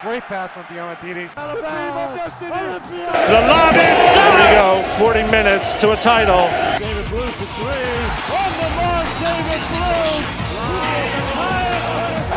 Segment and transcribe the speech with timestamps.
[0.00, 1.34] Great pass from Diamantidis.
[1.34, 4.84] The lob is There we go.
[4.98, 6.46] 40 minutes to a title.
[6.78, 7.96] David Blu for three.
[8.36, 10.20] On the mark, David Blu.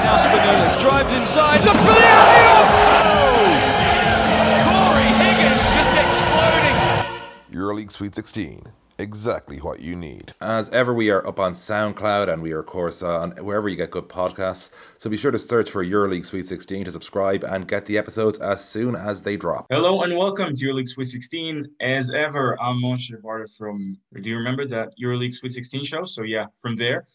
[0.07, 3.59] Now Spanoulis drives inside, looks for the alley
[4.63, 6.77] Cory Higgins just exploding.
[7.51, 8.63] EuroLeague Sweet 16
[8.99, 10.33] exactly what you need.
[10.41, 13.69] As ever, we are up on SoundCloud and we are, of course, uh, on wherever
[13.69, 14.69] you get good podcasts.
[14.97, 18.39] So be sure to search for EuroLeague Sweet 16 to subscribe and get the episodes
[18.39, 19.67] as soon as they drop.
[19.69, 21.65] Hello and welcome to EuroLeague Sweet 16.
[21.81, 26.03] As ever, I'm Moshe Barta from, do you remember that EuroLeague Sweet 16 show?
[26.03, 27.07] So, yeah, from there.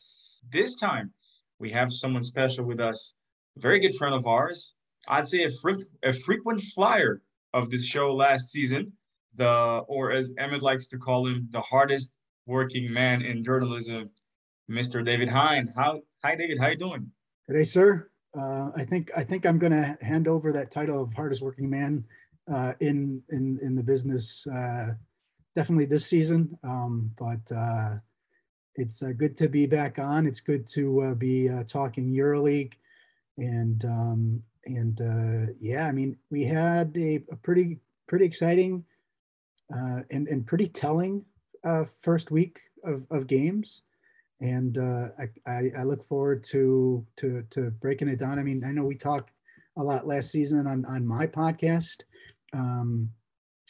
[0.51, 1.13] This time,
[1.59, 3.15] we have someone special with us,
[3.57, 4.75] a very good friend of ours.
[5.07, 7.21] I'd say a, fre- a frequent flyer
[7.53, 8.93] of this show last season
[9.37, 12.15] the or as Emmett likes to call him, the hardest
[12.47, 14.11] working man in journalism,
[14.71, 15.05] Mr.
[15.05, 15.73] David Hein.
[15.75, 17.11] How hi David, how you doing?
[17.47, 18.11] Today, sir.
[18.39, 21.71] Uh, I think I think I'm going to hand over that title of hardest working
[21.71, 22.05] man
[22.53, 24.89] uh, in in in the business uh,
[25.55, 26.59] definitely this season.
[26.65, 27.97] Um, but uh,
[28.77, 30.27] it's uh, good to be back on.
[30.27, 32.75] It's good to uh, be talking EuroLeague,
[33.39, 37.79] and um, and yeah, I mean we had a, a pretty
[38.09, 38.85] pretty exciting
[39.73, 41.25] uh, and, and pretty telling
[41.65, 43.83] uh, first week of, of games.
[44.41, 45.09] And uh,
[45.47, 48.39] I, I, look forward to, to, to breaking it down.
[48.39, 49.31] I mean, I know we talked
[49.79, 52.03] a lot last season on, on my podcast.
[52.53, 53.11] Um,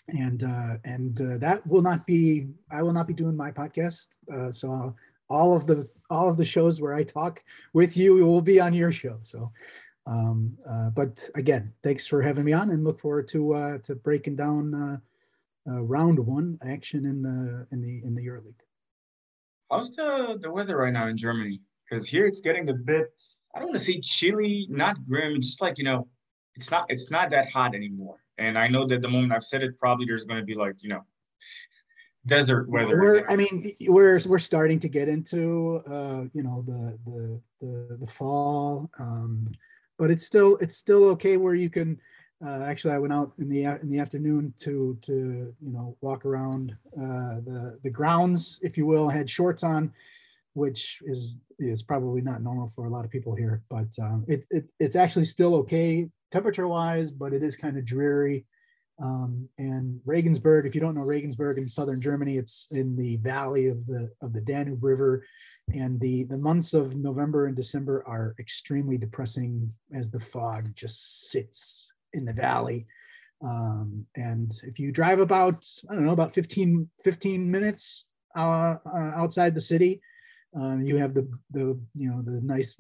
[0.09, 4.09] and uh, and uh, that will not be I will not be doing my podcast.
[4.33, 4.95] Uh, so
[5.29, 7.43] all of the all of the shows where I talk
[7.73, 9.19] with you will be on your show.
[9.23, 9.51] So,
[10.07, 13.95] um, uh, but again, thanks for having me on, and look forward to uh, to
[13.95, 14.97] breaking down uh,
[15.69, 18.61] uh, round one action in the in the in the EuroLeague.
[19.71, 21.61] How's the the weather right now in Germany?
[21.89, 23.09] Because here it's getting a bit.
[23.55, 25.41] I don't want to say chilly, not grim.
[25.41, 26.09] Just like you know,
[26.55, 28.19] it's not it's not that hot anymore.
[28.39, 30.77] And I know that the moment I've said it, probably there's going to be like
[30.81, 31.03] you know,
[32.27, 33.01] desert weather.
[33.01, 37.97] We're, I mean, we're we're starting to get into uh, you know the the the,
[38.01, 39.51] the fall, um,
[39.99, 41.99] but it's still it's still okay where you can
[42.47, 46.27] uh, actually, I went out in the in the afternoon to to you know walk
[46.27, 49.09] around uh, the the grounds, if you will.
[49.09, 49.93] I had shorts on,
[50.53, 54.45] which is is probably not normal for a lot of people here, but um, it,
[54.51, 58.45] it it's actually still okay temperature wise, but it is kind of dreary.
[59.03, 63.69] Um, and Regensburg, if you don't know Regensburg in southern Germany, it's in the valley
[63.69, 65.25] of the of the Danube River,
[65.73, 71.31] and the the months of November and December are extremely depressing as the fog just
[71.31, 72.87] sits in the valley.
[73.43, 79.13] Um, and if you drive about, I don't know, about 15, 15 minutes uh, uh,
[79.15, 80.01] outside the city,
[80.59, 82.77] um, you have the, the, you know, the nice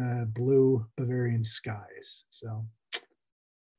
[0.00, 2.24] uh, blue Bavarian skies.
[2.30, 2.64] So.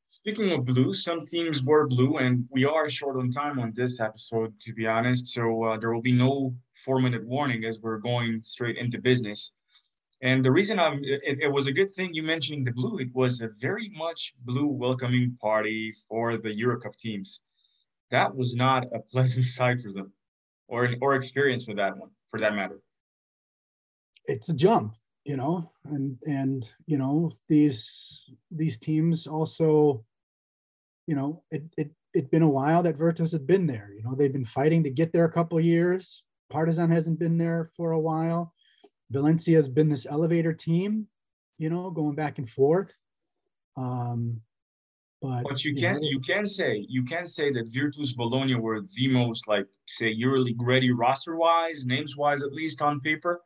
[0.10, 4.00] Speaking of blue, some teams were blue, and we are short on time on this
[4.00, 5.28] episode, to be honest.
[5.28, 9.54] So uh, there will be no four minute warning as we're going straight into business.
[10.22, 12.98] And the reason I'm, it, it, was a good thing you mentioning the blue.
[12.98, 17.42] It was a very much blue welcoming party for the Eurocup teams.
[18.10, 20.12] That was not a pleasant sight for them,
[20.68, 22.80] or or experience for that one, for that matter.
[24.26, 30.04] It's a jump, you know, and and you know these these teams also,
[31.06, 33.92] you know, it it it'd been a while that Virtus had been there.
[33.96, 36.24] You know, they've been fighting to get there a couple years.
[36.50, 38.54] Partizan hasn't been there for a while
[39.12, 41.08] Valencia has been this elevator team,
[41.58, 42.96] you know, going back and forth.
[43.76, 44.42] Um,
[45.22, 48.56] but, but you, you can know, you can say you can say that Virtus Bologna
[48.56, 53.42] were the most like say yearly ready roster wise, names wise at least on paper.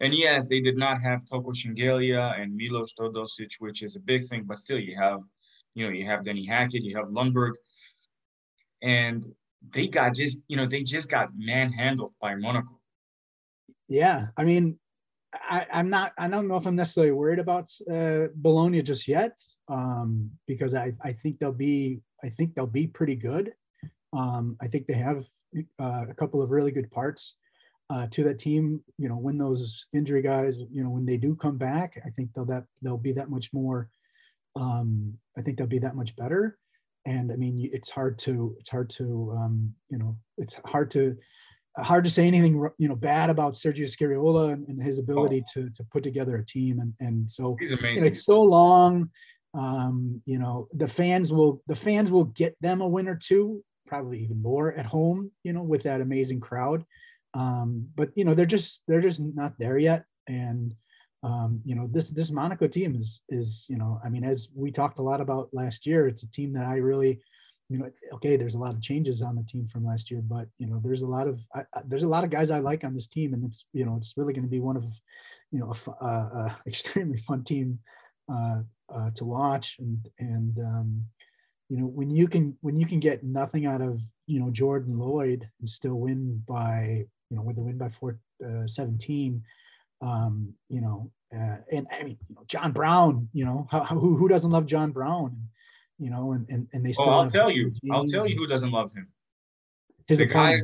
[0.00, 4.26] And yes, they did not have Toko Shengelia and Milos Teodosic, which is a big
[4.26, 5.20] thing, but still you have,
[5.74, 7.52] you know, you have Denny Hackett, you have Lundberg,
[8.80, 9.26] and
[9.72, 12.77] they got just, you know, they just got manhandled by Monaco.
[13.88, 14.78] Yeah, I mean,
[15.32, 16.12] I, am not.
[16.18, 19.38] I don't know if I'm necessarily worried about uh, Bologna just yet,
[19.68, 22.00] um, because I, I think they'll be.
[22.24, 23.52] I think they'll be pretty good.
[24.12, 25.26] Um, I think they have
[25.78, 27.36] uh, a couple of really good parts
[27.90, 28.82] uh, to that team.
[28.98, 32.30] You know, when those injury guys, you know, when they do come back, I think
[32.34, 33.88] they'll that they'll be that much more.
[34.56, 36.58] Um, I think they'll be that much better.
[37.06, 41.16] And I mean, it's hard to it's hard to um, you know it's hard to
[41.82, 45.50] hard to say anything you know bad about Sergio Scariolo and, and his ability oh.
[45.54, 46.80] to to put together a team.
[46.80, 49.10] And and so it's so long
[49.54, 53.64] um you know the fans will the fans will get them a win or two
[53.86, 56.84] probably even more at home you know with that amazing crowd.
[57.34, 60.04] Um but you know they're just they're just not there yet.
[60.26, 60.74] And
[61.22, 64.70] um, you know, this this Monaco team is is you know, I mean, as we
[64.70, 67.20] talked a lot about last year, it's a team that I really,
[67.68, 70.48] you know, okay, there's a lot of changes on the team from last year, but
[70.58, 72.94] you know, there's a lot of I, there's a lot of guys I like on
[72.94, 74.84] this team, and it's you know, it's really going to be one of,
[75.50, 77.78] you know, a, a, a extremely fun team
[78.32, 78.60] uh,
[78.92, 81.04] uh, to watch, and and um,
[81.68, 84.94] you know, when you can when you can get nothing out of you know Jordan
[84.94, 89.42] Loyd and still win by you know with the win by four uh, 17
[90.00, 94.16] um, you know, uh, and I mean, you know, John Brown, you know, how, who,
[94.16, 95.36] who doesn't love John Brown,
[95.98, 98.46] you know, and, and, and they still, oh, I'll tell you, I'll tell you who
[98.46, 99.08] doesn't love him.
[100.06, 100.62] His the opponent.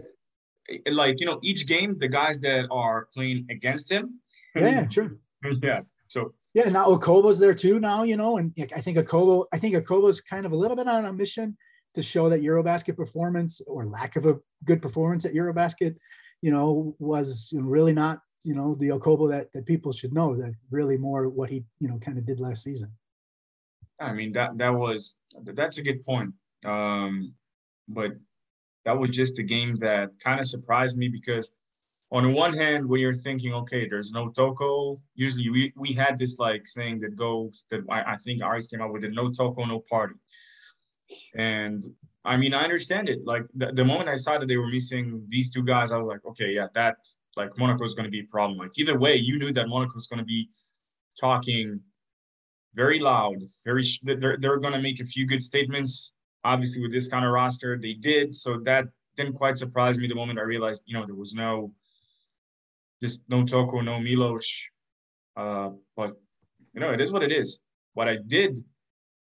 [0.68, 4.20] guys, like, you know, each game, the guys that are playing against him.
[4.54, 5.18] Yeah, sure.
[5.62, 5.80] yeah.
[6.08, 9.74] So, yeah, now Okobo's there too now, you know, and I think Okobo, I think
[9.74, 11.56] Okobo's kind of a little bit on a mission
[11.94, 15.96] to show that Eurobasket performance or lack of a good performance at Eurobasket,
[16.42, 20.54] you know, was really not you know the Okobo that that people should know that
[20.70, 22.90] really more what he you know kind of did last season.
[24.00, 26.32] I mean that that was that's a good point.
[26.64, 27.34] Um,
[27.88, 28.12] but
[28.84, 31.50] that was just a game that kind of surprised me because
[32.10, 36.16] on the one hand, when you're thinking, okay, there's no Toko, usually we, we had
[36.16, 39.30] this like saying that goes that I, I think Aris came up with it, no
[39.30, 40.14] Toko, no party.
[41.34, 41.84] And
[42.24, 43.24] I mean, I understand it.
[43.24, 46.06] Like the, the moment I saw that they were missing these two guys, I was
[46.06, 46.96] like, okay, yeah, that
[47.36, 48.58] like Monaco is going to be a problem.
[48.58, 50.48] Like either way, you knew that Monaco is going to be
[51.18, 51.80] talking
[52.74, 56.12] very loud, very they're, they're going to make a few good statements.
[56.44, 58.34] Obviously, with this kind of roster, they did.
[58.34, 58.84] So that
[59.16, 61.72] didn't quite surprise me the moment I realized, you know, there was no
[63.00, 64.48] this no Toko, no Milos.
[65.36, 66.16] Uh, but
[66.72, 67.60] you know, it is what it is.
[67.94, 68.62] What I did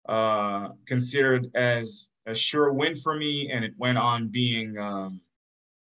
[0.08, 5.20] uh, considered as a sure win for me, and it went on being, um,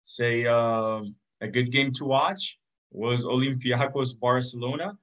[0.03, 2.59] say, um, a good game to watch
[2.91, 4.97] was Olympiacos Barcelona.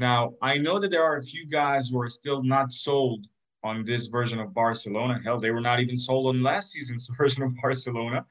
[0.00, 3.26] Now, I know that there are a few guys who are still not sold
[3.62, 5.20] on this version of Barcelona.
[5.22, 8.24] Hell, they were not even sold on last season's version of Barcelona.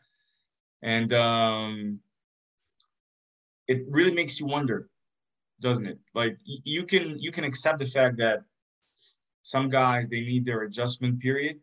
[0.81, 1.99] And um,
[3.67, 4.89] it really makes you wonder,
[5.61, 5.99] doesn't it?
[6.15, 8.39] Like you can you can accept the fact that
[9.43, 11.59] some guys they need their adjustment period,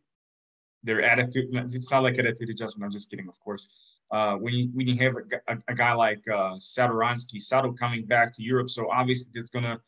[0.85, 1.49] their attitude.
[1.73, 2.85] It's not like attitude adjustment.
[2.87, 3.69] I'm just kidding, of course
[4.11, 8.33] uh, when you when you have a, a, a guy like uh, Sato coming back
[8.35, 9.81] to Europe, so obviously it's gonna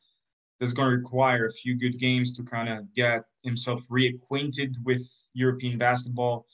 [0.59, 5.79] that's gonna require a few good games to kind of get himself reacquainted with European
[5.79, 6.47] basketball.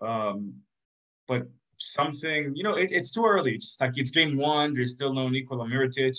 [0.00, 0.54] Um,
[1.28, 1.46] but
[1.78, 3.54] something, you know, it, it's too early.
[3.54, 4.74] It's like it's game one.
[4.74, 6.18] There's still no Nikola Mirotic.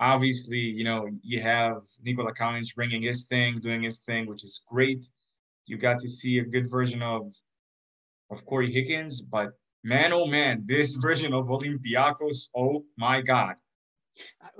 [0.00, 4.62] Obviously, you know, you have Nikola Kalinic bringing his thing, doing his thing, which is
[4.66, 5.06] great.
[5.66, 7.26] You got to see a good version of
[8.30, 9.50] of Cory Higgins, but
[9.84, 13.54] man, oh man, this version of Olympiacos, oh my God.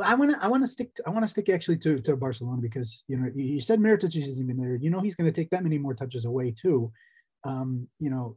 [0.03, 2.61] I want to I want to stick I want to stick actually to, to Barcelona
[2.63, 4.77] because you know you said Mirotic isn't even there.
[4.77, 6.91] You know he's going to take that many more touches away too.
[7.45, 8.37] Um, you know,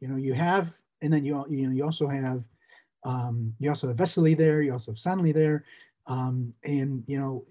[0.00, 2.42] you know you have and then you you know you also have
[3.04, 4.62] um, you also have Vesely there.
[4.62, 5.64] You also have Sanli there,
[6.06, 7.44] um, and you know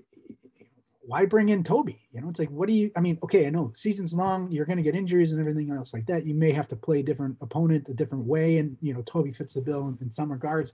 [1.08, 2.06] why bring in Tobey?
[2.12, 4.66] You know, it's like, what do you, I mean, okay, I know season's long, you're
[4.66, 6.26] going to get injuries and everything else like that.
[6.26, 8.58] You may have to play a different opponent a different way.
[8.58, 10.74] And, you know, Tobey fits the bill in, in some regards,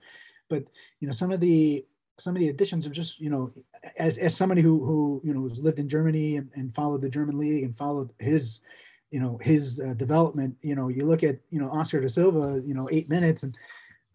[0.53, 0.63] but,
[0.99, 1.83] you know, some of the,
[2.19, 3.51] some of the additions are just, you know,
[3.97, 7.09] as, as somebody who, who, you know, has lived in Germany and, and followed the
[7.17, 8.61] German league and followed his,
[9.09, 12.61] you know, his uh, development, you know, you look at, you know, Oscar da Silva,
[12.65, 13.55] you know, eight minutes and,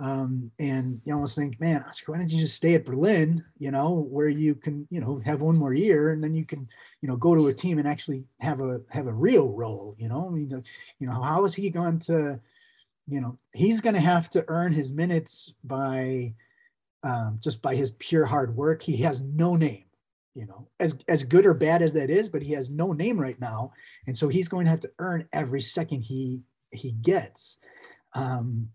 [0.01, 3.73] um, and you almost think, man, Oscar, why don't you just stay at Berlin, you
[3.73, 6.69] know, where you can, you know, have one more year and then you can,
[7.03, 10.09] you know, go to a team and actually have a have a real role, you
[10.09, 10.29] know.
[10.29, 10.51] I mean,
[11.01, 12.39] you know, how is he going to,
[13.09, 16.35] you know, he's going to have to earn his minutes by
[17.03, 18.83] um, just by his pure hard work.
[18.83, 19.85] He has no name,
[20.35, 23.19] you know, as as good or bad as that is, but he has no name
[23.19, 23.73] right now,
[24.07, 26.41] and so he's going to have to earn every second he
[26.73, 27.59] he gets.
[28.15, 28.69] Um,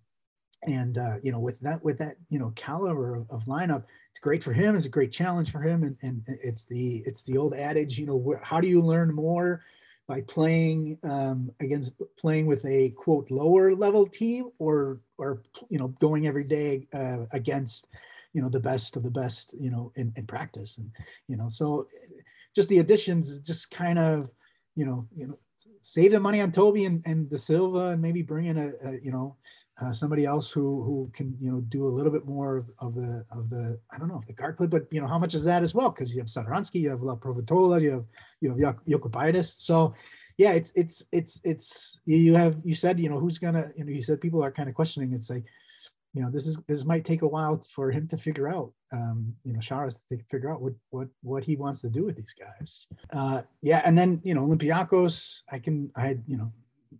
[0.66, 4.20] and uh, you know with that with that you know caliber of, of, lineup it's
[4.20, 7.38] great for him it's a great challenge for him and, and it's the it's the
[7.38, 9.62] old adage you know how do you learn more
[10.08, 15.88] by playing um, against playing with a quote lower level team or or you know
[16.00, 17.88] going every day uh, against
[18.34, 20.78] you know the best of the best you know in, in practice.
[20.78, 20.92] And
[21.28, 21.88] you know so
[22.56, 24.32] just the additions just kind of
[24.76, 25.38] you know you know
[25.82, 29.00] save the money on Tobey and, and Da Silva and maybe bring in a, a
[29.02, 29.38] you know
[29.82, 32.94] uh, somebody else who who can you know do a little bit more of, of
[32.96, 35.44] the of the I don't know the guard play, but you know how much is
[35.46, 35.90] that as well?
[35.90, 38.06] Because you have Satoransky, you have Laprovittola, you have
[38.42, 39.56] you have Jokubaitis.
[39.60, 39.94] So
[40.38, 43.92] yeah, it's it's it's it's you have you said you know who's gonna you know
[43.92, 45.14] you said people are kind of questioning.
[45.14, 45.46] It's like
[46.14, 48.72] you know, this is this might take a while for him to figure out.
[48.92, 52.16] Um, you know, Saras to figure out what what what he wants to do with
[52.16, 52.86] these guys.
[53.12, 55.42] Uh, yeah, and then you know, Olympiacos.
[55.52, 56.54] I can I you know,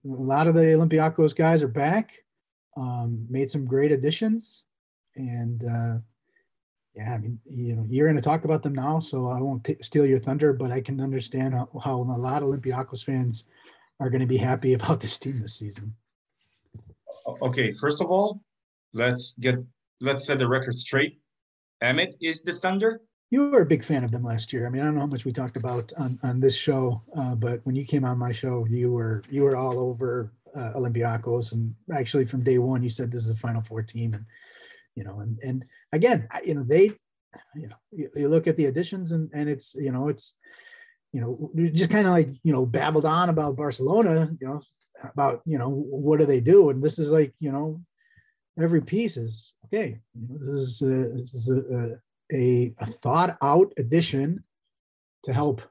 [0.06, 2.23] a lot of the Olympiacos guys are back.
[2.76, 4.64] Um, made some great additions,
[5.16, 5.98] and uh,
[6.96, 9.64] yeah, I mean, you know, you're going to talk about them now, so I won't
[9.64, 13.46] t- steal your thunder, but I can understand how, how a lot of Olympiacos fans
[14.00, 15.96] are going to be happy about this team this season.
[17.42, 18.42] Okay, first of all,
[18.94, 19.56] let's get
[20.02, 21.20] let's set the record straight.
[21.82, 23.02] Emmett is the Thunder.
[23.32, 24.68] You were a big fan of them last year.
[24.68, 27.34] I mean, I don't know how much we talked about on, on this show, uh,
[27.34, 31.52] but when you came on my show, you were you were all over uh, Olympiacos,
[31.52, 34.26] and actually from day one, you said this is a Final Four team, and
[34.96, 36.92] you know, and and again, you know, they,
[37.56, 40.36] you know, you, you look at the additions, and and it's you know, it's
[41.12, 44.62] you know, just kind of like you know, babbled on about Barcelona, you know,
[45.04, 47.82] about you know, what do they do, and this is like you know,
[48.60, 50.00] every piece is okay.
[50.14, 51.98] You know, this is a, this is a,
[52.34, 54.44] a, a thought out addition
[55.24, 55.62] to help.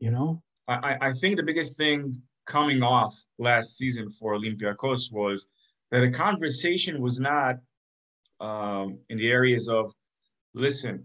[0.00, 5.46] You know, I, I think the biggest thing coming off last season for Olympiacos was
[5.90, 7.56] that the conversation was not
[8.40, 9.92] um, in the areas of,
[10.54, 11.04] listen,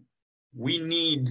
[0.56, 1.30] we need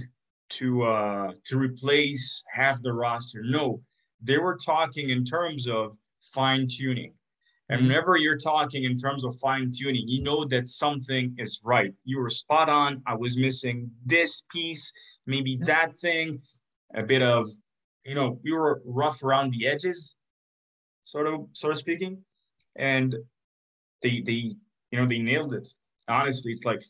[0.49, 3.41] to uh, to replace half the roster.
[3.43, 3.81] No,
[4.21, 7.13] they were talking in terms of fine tuning.
[7.69, 7.87] And mm-hmm.
[7.87, 11.93] whenever you're talking in terms of fine tuning, you know that something is right.
[12.03, 13.01] You were spot on.
[13.07, 14.91] I was missing this piece,
[15.25, 16.41] maybe that thing,
[16.93, 17.49] a bit of,
[18.05, 20.15] you know, we were rough around the edges,
[21.03, 22.23] sort of, sort of speaking.
[22.75, 23.15] And
[24.01, 24.55] they, they,
[24.91, 25.67] you know, they nailed it.
[26.07, 26.83] Honestly, it's like,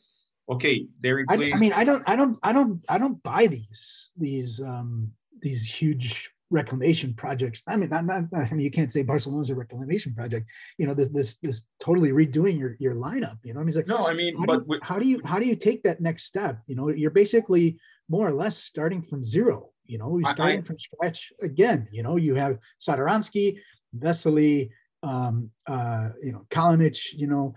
[0.48, 1.54] okay, they replaced.
[1.54, 5.12] I, I mean, I don't, I don't, I don't, I don't buy these, these, um,
[5.40, 7.62] these huge reclamation projects.
[7.66, 10.48] I mean, not, not, I mean, you can't say Barcelona's a reclamation project.
[10.78, 13.38] You know, this this this totally redoing your your lineup.
[13.42, 15.06] You know, I mean, it's like no, I mean, how but do you, how do
[15.06, 16.60] you how do you take that next step?
[16.66, 17.78] You know, you're basically
[18.08, 19.70] more or less starting from zero.
[19.86, 21.88] You know, you're starting I, from scratch again.
[21.92, 23.58] You know, you have Satoransky,
[23.96, 24.70] Vesely,
[25.02, 27.54] um, uh, you know, Kalinic, you know,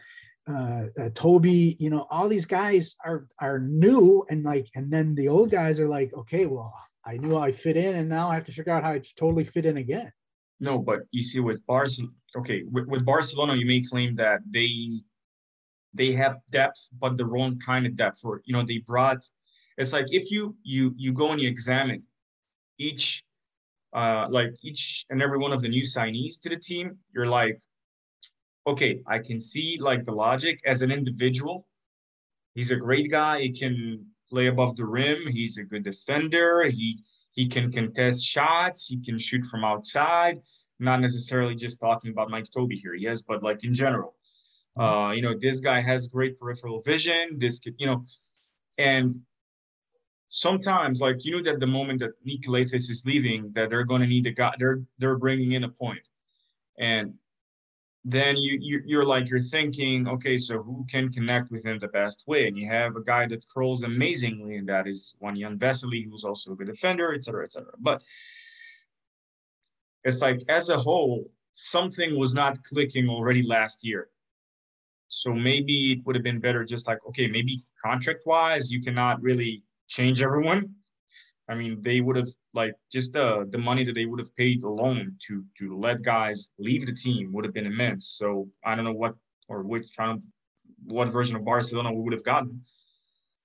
[0.49, 5.15] uh, uh, Tobey, you know, all these guys are are new and like, and then
[5.15, 6.73] the old guys are like, okay, well,
[7.05, 9.45] I knew I fit in, and now I have to figure out how I totally
[9.45, 10.11] fit in again.
[10.59, 15.01] No, but you see, with Barcelona, okay, with, with Barcelona, you may claim that they
[15.93, 18.19] they have depth, but the wrong kind of depth.
[18.19, 19.23] For you know, they brought.
[19.77, 22.03] It's like if you you you go and you examine
[22.77, 23.23] each,
[23.93, 27.59] uh, like each and every one of the new signees to the team, you're like,
[28.65, 31.67] okay, I can see like the logic as an individual.
[32.53, 33.41] He's a great guy.
[33.41, 35.27] He can play above the rim.
[35.27, 36.69] He's a good defender.
[36.69, 36.99] He
[37.31, 38.87] he can contest shots.
[38.87, 40.41] He can shoot from outside.
[40.79, 42.95] Not necessarily just talking about Mike Tobey here.
[42.95, 44.15] Yes, but like in general,
[44.79, 47.37] uh, you know, this guy has great peripheral vision.
[47.39, 48.05] This could, you know,
[48.77, 49.21] and
[50.29, 54.01] sometimes like you know that the moment that Nick Calathes is leaving, that they're going
[54.01, 54.53] to need a guy.
[54.59, 56.07] They're they're bringing in a point,
[56.77, 57.13] and
[58.09, 61.89] then you, you you're like you're thinking okay so who can connect with him the
[61.89, 62.47] best way?
[62.47, 66.23] And you have a guy that curls amazingly and that is one young Vesely who's
[66.23, 68.01] also a good defender etc etc but
[70.05, 74.07] it's like as a whole something was not clicking already last year.
[75.09, 79.21] So maybe it would have been better just like okay maybe contract wise you cannot
[79.21, 80.75] really change everyone
[81.49, 84.63] I mean, they would have like just the the money that they would have paid
[84.63, 88.07] alone to to let guys leave the team would have been immense.
[88.09, 89.15] So I don't know what
[89.47, 90.21] or which of
[90.85, 92.61] what version of Barcelona we would have gotten.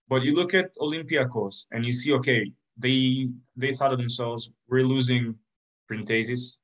[0.09, 4.83] But you look at Olympiacos and you see, okay, they they thought of themselves, we're
[4.83, 5.37] losing
[5.89, 6.59] Printezis.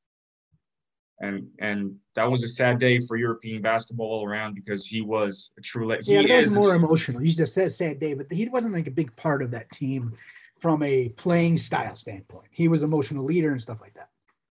[1.21, 5.51] And and that was a sad day for European basketball all around because he was
[5.59, 5.89] a true.
[6.03, 7.23] He yeah, that was more emotional.
[7.23, 10.15] You just said sad day, but he wasn't like a big part of that team
[10.61, 12.47] from a playing style standpoint.
[12.51, 14.11] He was emotional leader and stuff like that.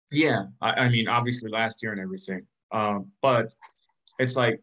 [0.10, 3.54] Yeah, I, I mean, obviously last year and everything, um, but
[4.20, 4.62] it's like,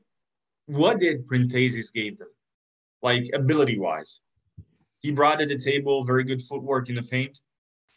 [0.67, 2.29] what did Printezis gave them,
[3.03, 4.21] like ability wise?
[5.01, 7.41] He brought to the table very good footwork in the paint.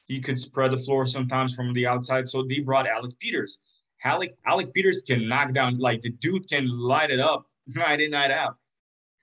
[0.07, 2.27] He could spread the floor sometimes from the outside.
[2.27, 3.59] So they brought Alec Peters.
[4.03, 8.11] Alec Alec Peters can knock down like the dude can light it up night in
[8.11, 8.57] night out.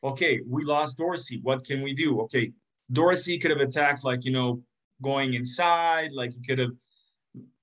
[0.03, 1.41] Okay, we lost Dorsey.
[1.43, 2.21] What can we do?
[2.23, 2.53] Okay,
[2.93, 4.63] Dorsey could have attacked like, you know,
[5.03, 6.71] going inside, like he could have,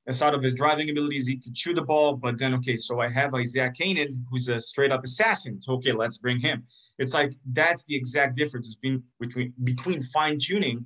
[0.07, 2.15] aside of his driving abilities, he could shoot the ball.
[2.15, 5.59] But then, okay, so I have Isaiah Canaan, who's a straight up assassin.
[5.67, 6.65] Okay, let's bring him.
[6.99, 10.85] It's like that's the exact difference between between between fine tuning,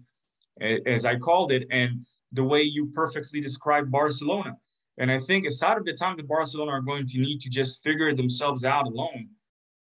[0.85, 4.57] as I called it, and the way you perfectly described Barcelona.
[5.01, 7.81] And I think aside of the time that Barcelona are going to need to just
[7.81, 9.29] figure themselves out alone,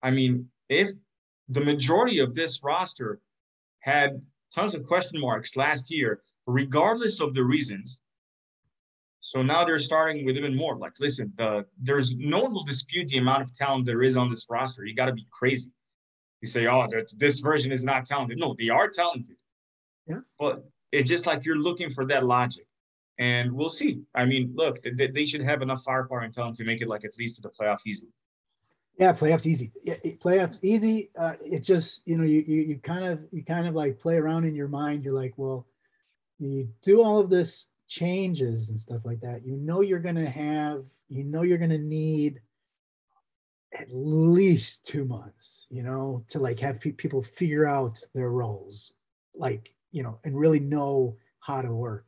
[0.03, 0.91] I mean, if
[1.49, 3.21] the majority of this roster
[3.79, 4.21] had
[4.53, 8.01] tons of question marks last year, regardless of the reasons.
[9.21, 10.77] So now they're starting with even more.
[10.77, 14.31] Like, listen, the, there's no one will dispute the amount of talent there is on
[14.31, 14.85] this roster.
[14.85, 15.71] You got to be crazy.
[16.41, 18.39] You say, oh, this version is not talented.
[18.41, 19.37] No, they are talented.
[20.09, 20.23] Yeah.
[20.41, 22.67] But it's just like you're looking for that logic.
[23.19, 24.03] And we'll see.
[24.15, 27.05] I mean, look, they, they should have enough firepower and talent to make it like
[27.05, 28.11] at least to the playoff easily.
[28.99, 29.73] Yeah, playoffs easy.
[29.83, 31.11] Yeah, playoffs easy.
[31.19, 34.17] Uh, it's just you know you, you you kind of you kind of like play
[34.17, 35.05] around in your mind.
[35.05, 35.67] You're like, well,
[36.39, 39.45] you do all of this changes and stuff like that.
[39.45, 40.85] You know you're gonna have.
[41.09, 42.41] You know you're gonna need
[43.73, 45.67] at least two months.
[45.71, 48.93] You know to like have pe- people figure out their roles,
[49.35, 52.07] like you know, and really know how to work.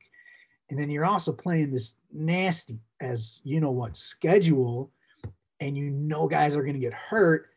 [0.70, 4.90] And then you're also playing this nasty, as you know what, schedule
[5.60, 7.48] and you know guys are going to get hurt.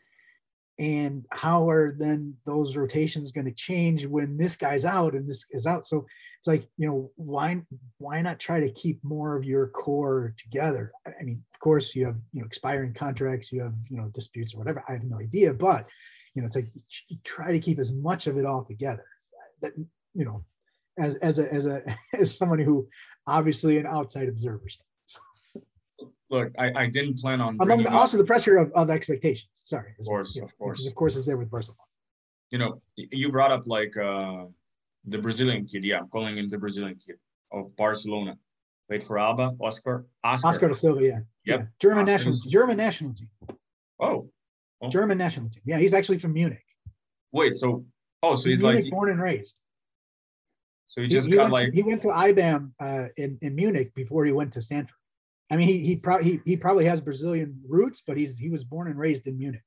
[0.77, 5.45] And how are then those rotations going to change when this guy's out and this
[5.51, 5.85] is out?
[5.85, 6.05] So
[6.37, 7.61] it's like you know why
[7.97, 10.93] why not try to keep more of your core together?
[11.05, 14.53] I mean of course you have you know expiring contracts you have you know disputes
[14.53, 14.81] or whatever.
[14.87, 15.89] I have no idea but
[16.33, 16.71] you know it's like
[17.25, 19.05] try to keep as much of it all together.
[19.61, 20.45] That you know
[20.99, 21.81] as as a as a
[22.19, 22.87] as someone who
[23.27, 24.67] obviously an outside observer
[26.29, 27.57] look, I, I didn't plan on.
[27.59, 29.49] Among the, also the pressure of, of expectations.
[29.53, 29.93] Sorry.
[29.99, 30.87] Of course, of course.
[30.87, 31.81] of course, is there with Barcelona.
[32.51, 34.45] You know, you brought up like uh,
[35.05, 35.83] the Brazilian kid.
[35.83, 37.17] Yeah, I'm calling him the Brazilian kid
[37.51, 38.37] of Barcelona.
[38.87, 40.07] Played for Alba, Oscar.
[40.23, 41.07] Oscar, Oscar Silva, yeah.
[41.09, 41.19] Yep.
[41.45, 41.65] Yeah.
[41.79, 43.29] German Oscar national, German national team.
[43.99, 44.31] Oh.
[44.81, 44.89] oh.
[44.89, 45.61] German national team.
[45.63, 46.65] Yeah, he's actually from Munich.
[47.31, 47.85] Wait, so
[48.23, 49.59] oh, so he's, he's Munich like born and raised.
[50.89, 54.25] So he just got like to, he went to IBAM uh, in in Munich before
[54.25, 54.97] he went to Stanford.
[55.51, 58.63] I mean, he he probably he, he probably has Brazilian roots, but he's he was
[58.63, 59.63] born and raised in Munich.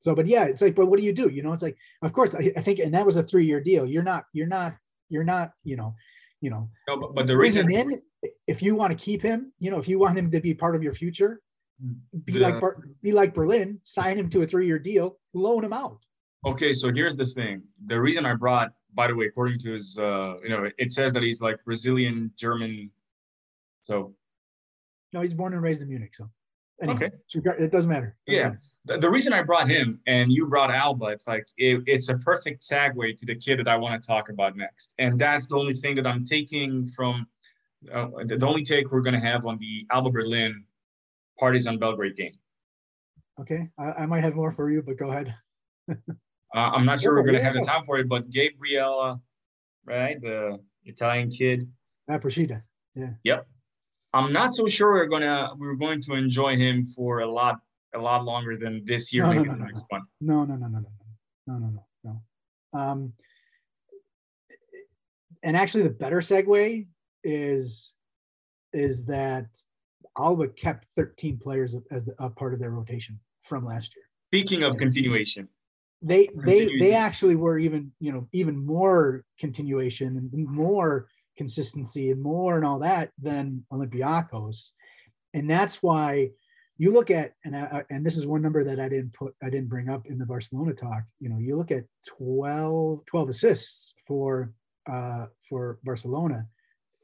[0.00, 1.30] So, but yeah, it's like, but what do you do?
[1.30, 3.58] You know, it's like, of course, I, I think, and that was a three year
[3.58, 3.86] deal.
[3.86, 4.76] You're not, you're not,
[5.08, 5.94] you're not, you know,
[6.42, 6.68] you know.
[6.88, 8.02] No, but, but the reason in,
[8.46, 10.76] if you want to keep him, you know, if you want him to be part
[10.76, 11.40] of your future,
[12.26, 12.62] be the, like
[13.02, 16.00] be like Berlin, sign him to a three year deal, loan him out.
[16.44, 17.62] Okay, so here's the thing.
[17.86, 21.12] The reason I brought, by the way, according to his, uh, you know, it says
[21.12, 22.90] that he's like Brazilian, German.
[23.82, 24.14] So
[25.12, 26.14] no, he's born and raised in Munich.
[26.14, 26.28] So
[26.82, 28.16] anyway, okay, it doesn't matter.
[28.26, 28.60] Doesn't yeah, matter.
[28.86, 32.18] The, the, reason I brought him and you brought Alba, it's like it, it's a
[32.18, 35.56] perfect segue to the kid that I want to talk about next, and that's the
[35.56, 37.26] only thing that I'm taking from
[37.92, 40.64] uh, the, the only take we're going to have on the Alba Berlin
[41.38, 42.32] Partizan Belgrade game.
[43.40, 45.34] Okay, I, I, might have more for you, but go ahead.
[46.54, 49.20] uh, I'm not sure we're going to have the time for it, but Gabriele,
[49.84, 51.68] right, the Italian kid.
[52.08, 52.62] Ah, Procida.
[52.94, 53.10] Yeah.
[53.24, 53.46] Yep.
[54.12, 57.56] I'm not so sure we're gonna we're going to enjoy him for a lot
[57.94, 59.86] a lot longer than this year, no, maybe no, no, the next no.
[59.88, 60.02] one.
[60.20, 60.88] No, no, no, no, no,
[61.46, 62.20] no, no, no,
[62.72, 62.78] no.
[62.78, 63.12] Um,
[65.42, 66.86] and actually, the better segue
[67.24, 67.94] is
[68.72, 69.46] is that
[70.16, 74.04] Alba kept 13 players as a part of their rotation from last year.
[74.30, 75.48] Speaking of continuation,
[76.04, 82.22] they they they actually were even you know even more continuation and more consistency and
[82.22, 84.70] more and all that than Olympiacos.
[85.32, 86.30] And that's why
[86.76, 89.48] you look at and I, and this is one number that I didn't put I
[89.48, 91.04] didn't bring up in the Barcelona talk.
[91.20, 94.52] You know, you look at 12 12 assists for
[94.86, 96.46] uh for Barcelona,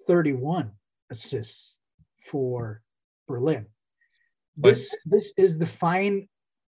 [0.07, 0.71] 31
[1.11, 1.79] assists
[2.19, 2.83] for
[3.27, 3.65] Berlin.
[4.57, 6.29] This this is the fine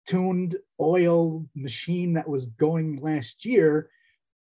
[0.08, 3.90] tuned oil machine that was going last year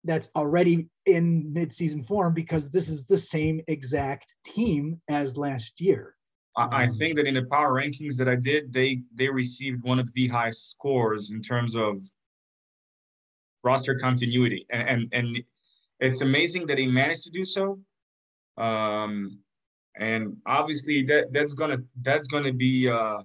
[0.04, 6.16] that's already in mid-season form because this is the same exact team as last year.
[6.58, 10.14] I think that in the power rankings that I did, they they received one of
[10.14, 11.98] the highest scores in terms of
[13.62, 15.44] roster continuity, and and, and
[16.00, 17.80] it's amazing that he managed to do so.
[18.58, 19.40] Um,
[19.98, 23.18] and obviously that that's gonna that's gonna be uh,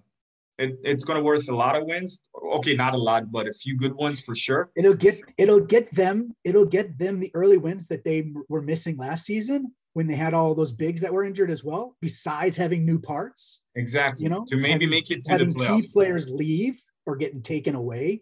[0.61, 2.23] it, it's going to worth a lot of wins.
[2.57, 4.71] Okay, not a lot, but a few good ones for sure.
[4.77, 8.97] It'll get it'll get them it'll get them the early wins that they were missing
[8.97, 11.97] last season when they had all those bigs that were injured as well.
[12.01, 14.25] Besides having new parts, exactly.
[14.25, 15.83] You know, to maybe having, make it to having the playoffs.
[15.83, 18.21] key players leave or getting taken away,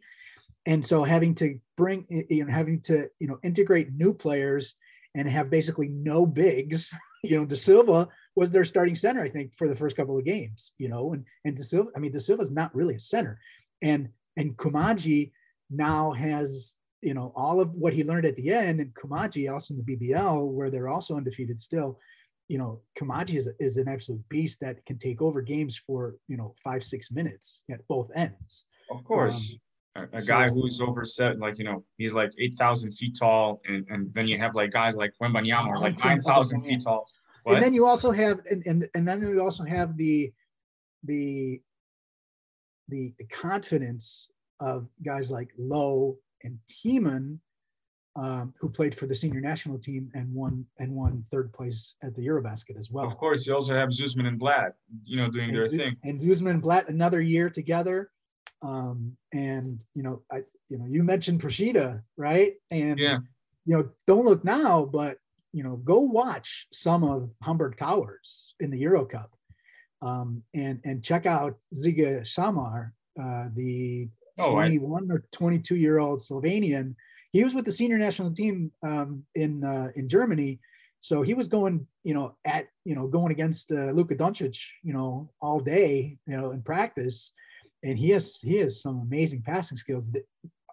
[0.64, 4.76] and so having to bring you know having to you know integrate new players
[5.14, 6.92] and have basically no bigs.
[7.24, 8.06] You know, De Silva
[8.38, 11.24] was their starting center, I think, for the first couple of games, you know, and
[11.44, 13.38] and Da Silva, I mean, Da Silva's not really a center.
[13.82, 15.32] And and Koumadje
[15.70, 19.74] now has, you know, all of what he learned at the end, and Koumadje also
[19.74, 21.98] in the BBL, where they're also undefeated still.
[22.48, 26.38] You know, Koumadje is, is an absolute beast that can take over games for, you
[26.38, 28.64] know, five, six minutes at both ends.
[28.90, 29.54] Of course.
[29.96, 33.60] Um, a, guy who's over set, like you know, he's like eight thousand feet tall,
[33.66, 37.08] and, and then you have like guys like Wembanyama, are like nine thousand feet tall.
[37.54, 40.32] And then you also have, and, and, and then you also have the,
[41.04, 41.60] the,
[42.88, 44.30] the the confidence
[44.60, 47.38] of guys like Lo and Thiemann,
[48.16, 52.16] um, who played for the senior national team and won and won third place at
[52.16, 53.06] the Eurobasket as well.
[53.06, 55.96] Of course, you also have Zuzman and Blatt, you know, doing their and, Zu- thing.
[56.04, 58.10] and Guzman and Blatt another year together.
[58.62, 62.54] Um, and you know, I you know, you mentioned Procida, right?
[62.70, 63.18] And Yeah.
[63.66, 65.18] you know, don't look now, but
[65.52, 69.30] you know, go watch some of Hamburg Towers in the Euro Cup.
[70.00, 74.08] Um, and and check out Ziga Samar, uh, the
[74.38, 76.94] Oh, I, 21 or 22 year old Slovenian.
[77.32, 80.60] He was with the senior national team um, in uh, in Germany,
[81.00, 84.92] so he was going, you know, at you know going against uh, Luka Doncic, you
[84.92, 87.32] know, all day, you know, in practice,
[87.82, 90.08] and he has he has some amazing passing skills.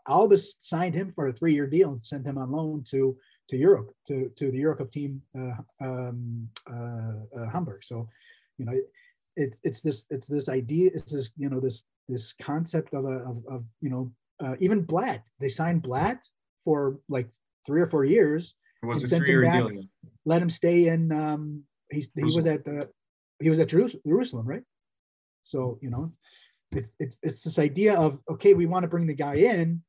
[0.07, 3.17] Albus signed him for a three year deal and sent him on loan to
[3.49, 7.83] to Europe to to the Euro Cup team, uh, um, uh, uh, Hamburg.
[7.83, 8.09] So,
[8.57, 8.85] you know, it,
[9.35, 13.17] it, it's this it's this idea it's this you know this this concept of a
[13.29, 14.11] of, of you know
[14.43, 16.25] uh, even Blatt they signed Blatt
[16.63, 17.29] for like
[17.65, 19.83] three or four years it was a three-year deal.
[20.25, 22.89] let him stay in um he's he was at the
[23.39, 24.63] he was at Jerusalem right
[25.43, 26.09] so you know
[26.71, 29.81] it's it's it's this idea of okay we want to bring the guy in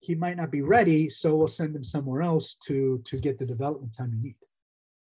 [0.00, 3.46] he might not be ready so we'll send him somewhere else to to get the
[3.46, 4.36] development time you need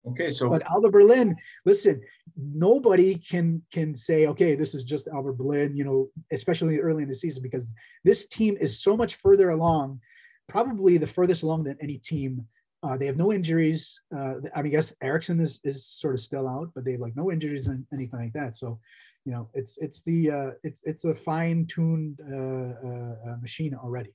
[0.06, 2.00] Okay, so but Alba Berlin, listen,
[2.36, 7.08] nobody can can say, okay, this is just Alba Berlin, you know, especially early in
[7.08, 7.72] the season, because
[8.04, 10.00] this team is so much further along,
[10.46, 12.46] probably the furthest along than any team.
[12.82, 13.98] Uh, they have no injuries.
[14.14, 17.16] Uh, I mean, yes, Eriksson is is sort of still out, but they have like
[17.16, 18.54] no injuries and anything like that.
[18.54, 18.78] So,
[19.24, 23.74] you know, it's it's the uh, it's it's a fine tuned uh, uh, uh, machine
[23.74, 24.12] already.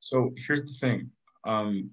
[0.00, 1.10] So here's the thing.
[1.44, 1.90] Um,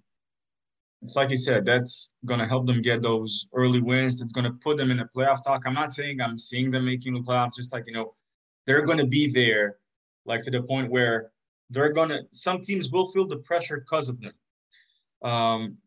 [1.02, 4.20] it's like you said, that's going to help them get those early wins.
[4.20, 5.64] That's going to put them in a playoff talk.
[5.66, 8.16] I'm not saying I'm seeing them making the playoffs, just like, you know,
[8.66, 9.78] they're going to be there,
[10.26, 11.32] like to the point where
[11.70, 14.34] they're going to, some teams will feel the pressure because of them.
[15.22, 15.78] Um,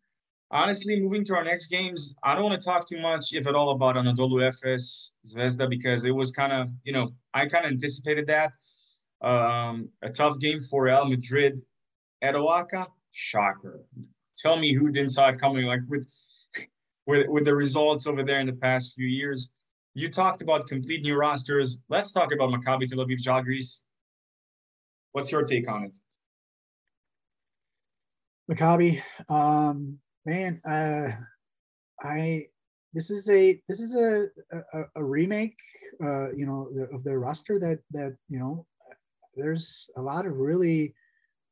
[0.51, 3.55] honestly, moving to our next games, I don't want to talk too much, if at
[3.55, 7.73] all, about Anadolu Efes Zvezda because it was kind of, you know, I kind of
[7.73, 8.53] anticipated that.
[9.23, 11.61] Um, a tough game for Real Madrid
[12.23, 13.81] at Oaxaca, shocker.
[14.37, 15.67] Tell me who didn't saw it coming.
[15.67, 16.07] Like with,
[17.07, 19.53] with with the results over there in the past few years.
[19.95, 21.79] You talked about complete new rosters.
[21.89, 23.81] Let's talk about Maccabi Tel Aviv Žalgiris.
[25.13, 25.97] What's your take on it?
[28.49, 31.11] Maccabi, um, man, uh,
[32.03, 32.47] I
[32.93, 34.27] this is a this is a
[34.73, 35.59] a, a remake,
[36.03, 38.67] uh, you know, of their roster that that you know,
[39.37, 40.95] there's a lot of really,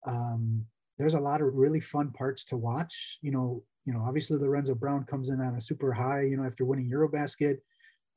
[0.07, 0.65] um,
[0.99, 3.19] there's a lot of really fun parts to watch.
[3.23, 6.45] You know, you know, obviously Lorenzo Brown comes in on a super high, you know,
[6.45, 7.59] after winning EuroBasket.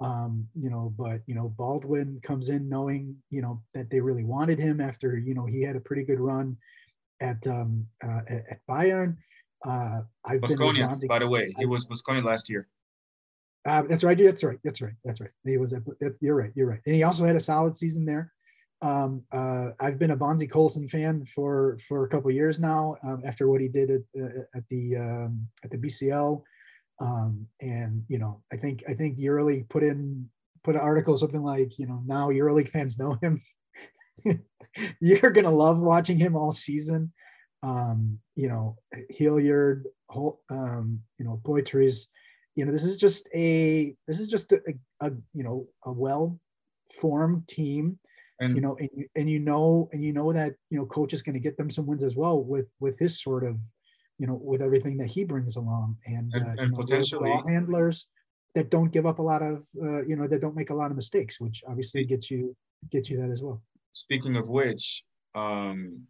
[0.01, 4.23] Um, you know, but you know, Baldwin comes in knowing, you know, that they really
[4.23, 6.57] wanted him after, you know, he had a pretty good run
[7.21, 9.15] at um, uh, at, Bayern.
[9.63, 12.67] Uh, I've Baskonia, Bonzi- by the way, he was Baskonia last year.
[13.67, 14.17] uh, that's right.
[14.17, 14.57] That's right.
[14.63, 14.93] That's right.
[15.05, 15.29] That's right.
[15.45, 15.71] He was.
[15.71, 15.83] At,
[16.19, 16.51] you're right.
[16.55, 16.81] You're right.
[16.87, 18.33] And he also had a solid season there.
[18.81, 22.95] Um, uh, I've been a Bonzi Colson fan for for a couple years now.
[23.03, 26.41] Um, after what he did at uh, at the um, at the BCL,
[26.99, 30.29] um, and you know, I think I think EuroLeague put in
[30.63, 33.41] put an article something like you know now EuroLeague fans know him.
[34.99, 37.11] You're gonna love watching him all season.
[37.63, 38.77] Um, you know,
[39.09, 39.85] Hilliard,
[40.49, 42.07] um, you know, Poitras
[42.55, 45.91] you know this is just a this is just a, a, a you know a
[45.91, 46.39] well
[46.99, 47.97] formed team
[48.41, 51.13] And you know and you, and you know and you know that you know coach
[51.13, 53.55] is going to get them some wins as well with with his sort of
[54.19, 57.43] you know with everything that he brings along and, And- uh, and know, potentially- ball
[57.47, 58.07] handlers
[58.55, 60.89] that don't give up a lot of uh, you know that don't make a lot
[60.91, 62.55] of mistakes which obviously gets you
[62.89, 63.61] gets you that as well
[63.93, 65.03] speaking of which,
[65.35, 66.01] um,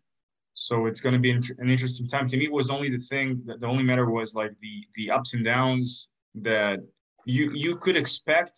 [0.54, 2.28] so it's going to be an an interesting time.
[2.30, 5.34] To me, was only the thing that the only matter was like the the ups
[5.34, 6.80] and downs that
[7.26, 8.58] you you could expect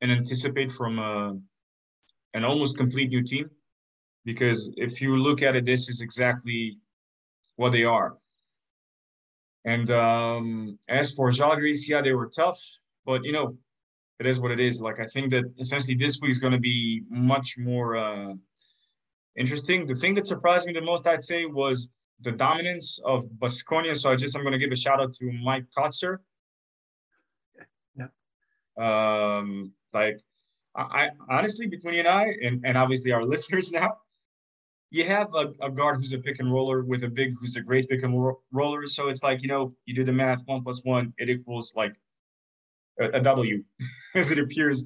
[0.00, 1.36] and anticipate from a
[2.34, 3.50] an almost complete new team,
[4.24, 6.78] because if you look at it, this is exactly
[7.56, 8.16] what they are.
[9.64, 12.60] And um, as for Žalgiris, yeah, they were tough,
[13.04, 13.56] but you know,
[14.18, 14.80] it is what it is.
[14.80, 18.34] Like I think that essentially this week is going to be much more uh,
[19.36, 19.86] interesting.
[19.86, 21.90] The thing that surprised me the most, I'd say, was
[22.20, 23.96] the dominance of Baskonia.
[23.96, 26.18] So I just I'm going to give a shout out to Maik Kotsar.
[27.96, 28.08] Yeah.
[28.78, 30.20] Um, like
[30.74, 33.98] I, honestly between you and I, and, and obviously our listeners now,
[34.90, 37.62] you have a, a, guard who's a pick and roller with a big who's a
[37.62, 38.86] great pick and ro- roller.
[38.86, 41.94] So it's like, you know, you do the math, one plus one, it equals like
[43.00, 43.64] a, a W
[44.14, 44.84] as it appears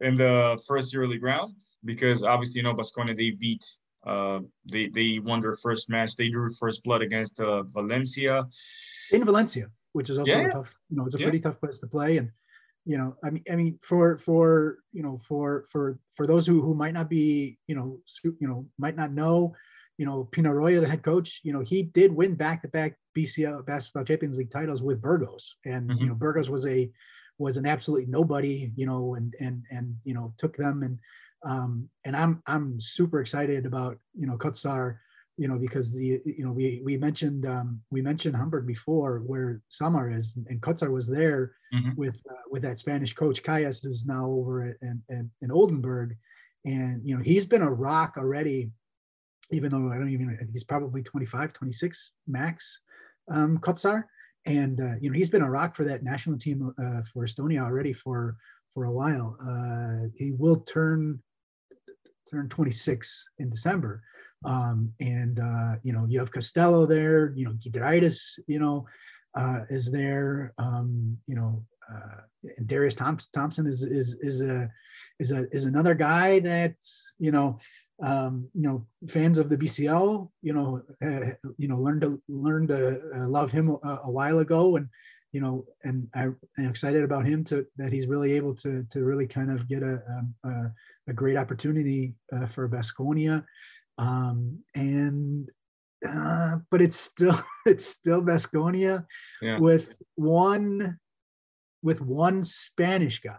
[0.00, 1.54] in the first yearly round.
[1.84, 3.64] Because obviously, you know, Baskonia, they beat,
[4.04, 6.16] uh, they, they won their first match.
[6.16, 8.46] They drew first blood against uh, Valencia.
[9.12, 10.50] In Valencia, which is also yeah.
[10.50, 11.26] tough, you know, it's a yeah.
[11.26, 12.16] pretty tough place to play.
[12.16, 12.30] And,
[12.86, 16.60] you know, I mean, I mean, for for you know, for for for those who
[16.60, 19.54] who might not be, you know, you know, might not know,
[19.96, 24.36] you know, Peñarroya, the head coach, you know, he did win back-to-back BCL basketball Champions
[24.36, 26.00] League titles with Burgos, and mm-hmm.
[26.00, 26.90] you know, Burgos was a
[27.38, 30.98] was an absolutely nobody, you know, and and and you know, took them and
[31.44, 34.98] um and I'm I'm super excited about you know Kotsar
[35.36, 39.60] you know, because the you know we we mentioned um, we mentioned Hamburg before, where
[39.68, 41.90] Samar is, and Kotsar was there mm-hmm.
[41.96, 46.16] with uh, with that Spanish coach Calles, who's now over at in, in, in, Oldenburg,
[46.64, 48.70] and you know he's been a rock already,
[49.50, 52.80] even though I don't even I think he's probably 25, 26 max,
[53.28, 54.04] um, Kotsar,
[54.46, 57.62] and uh, you know he's been a rock for that national team uh, for Estonia
[57.62, 58.36] already for
[58.72, 59.36] for a while.
[59.44, 61.20] Uh, he will turn
[62.30, 64.00] turn 26 in December
[64.44, 67.32] um, and uh, you know, you have Costello there.
[67.34, 68.86] You know, Giedraitis, you know,
[69.34, 70.52] uh, is there.
[70.58, 72.20] Um, you know, uh,
[72.56, 74.70] and Darius Thompson, is is is a
[75.18, 76.74] is a is another guy that
[77.18, 77.58] you know
[78.02, 82.66] um, you know fans of the BCL you know uh, you know learned to learn
[82.68, 84.88] to uh, love him a, a, while ago and
[85.32, 89.04] you know and I, am excited about him to that he's really able to to
[89.04, 93.44] really kind of get a um, a, a great opportunity uh, for Baskonia
[93.98, 95.50] um, and
[96.06, 99.06] uh, but it's still it's still Baskonia
[99.40, 99.58] yeah.
[99.58, 100.98] with one
[101.82, 103.36] with one Spanish guy.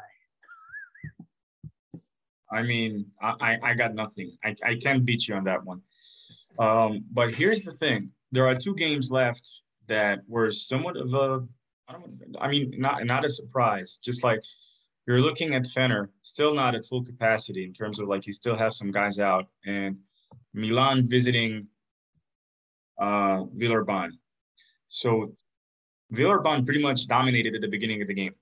[2.51, 4.31] I mean, I, I got nothing.
[4.43, 5.81] I, I can't beat you on that one.
[6.57, 11.45] Um, but here's the thing: there are two games left that were somewhat of a,
[11.87, 13.99] I don't, I mean, not not a surprise.
[14.01, 14.41] Just like
[15.07, 18.57] you're looking at Fener, still not at full capacity in terms of like you still
[18.57, 19.97] have some guys out, and
[20.55, 21.67] Milan visiting
[22.99, 24.11] uh, Villeurbanne.
[24.87, 25.35] So
[26.13, 28.33] Villeurbanne pretty much dominated at the beginning of the game.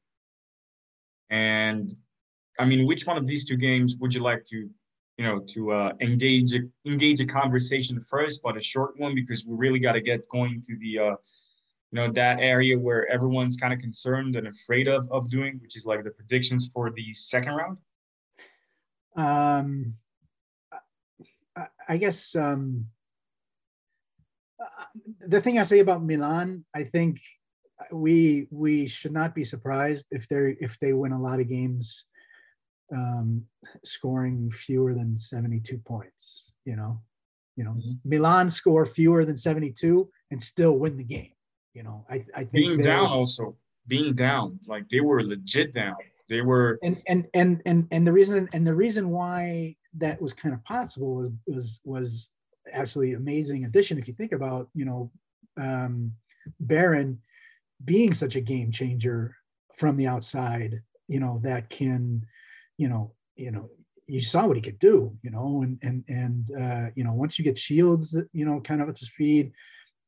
[1.29, 1.91] And
[2.59, 4.69] I mean, which one of these two games would you like to,
[5.17, 6.53] you know, to uh, engage
[6.85, 10.61] engage a conversation first, but a short one because we really got to get going
[10.67, 11.15] to the, uh,
[11.91, 15.75] you know, that area where everyone's kind of concerned and afraid of of doing, which
[15.75, 17.77] is like the predictions for the second round.
[19.15, 19.95] Um,
[21.87, 22.85] I guess um,
[24.61, 24.85] uh,
[25.27, 27.19] the thing I say about Milan, I think
[27.91, 32.05] we we should not be surprised if they if they win a lot of games,
[32.93, 33.43] um,
[33.83, 36.53] scoring fewer than seventy two points.
[36.65, 37.01] You know,
[37.55, 38.09] you know, mm-hmm.
[38.09, 41.33] Milan score fewer than seventy two and still win the game.
[41.73, 45.95] You know, I I think being down also being down like they were legit down.
[46.29, 50.33] They were and and and and and the reason and the reason why that was
[50.33, 52.29] kind of possible was was was
[52.71, 55.11] absolutely amazing addition if you think about you know
[55.57, 56.11] um,
[56.59, 57.19] Baron
[57.85, 59.35] being such a game changer
[59.75, 62.25] from the outside you know that can
[62.77, 63.69] you know you know
[64.07, 67.37] you saw what he could do you know and and and uh, you know once
[67.37, 69.51] you get shields you know kind of at the speed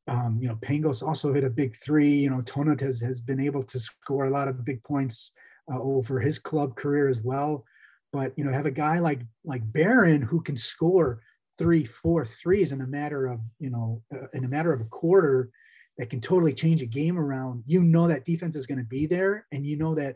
[0.07, 3.39] um, you know Pangos also hit a big three you know Tonut has has been
[3.39, 5.31] able to score a lot of big points
[5.71, 7.65] uh, over his club career as well
[8.11, 11.21] but you know, have a guy like like Baron who can score
[11.57, 14.85] three, four threes in a matter of you know uh, in a matter of a
[14.85, 15.49] quarter
[15.97, 17.63] that can totally change a game around.
[17.65, 20.15] You know that defense is going to be there, and you know that